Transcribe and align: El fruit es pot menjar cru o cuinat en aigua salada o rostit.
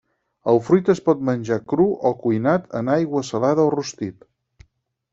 El 0.53 0.61
fruit 0.69 0.89
es 0.93 1.01
pot 1.09 1.21
menjar 1.29 1.59
cru 1.73 1.87
o 2.11 2.13
cuinat 2.25 2.67
en 2.83 2.93
aigua 2.97 3.25
salada 3.31 3.71
o 3.71 3.75
rostit. 3.79 4.31